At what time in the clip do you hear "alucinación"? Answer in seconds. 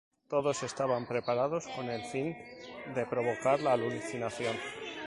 3.73-4.55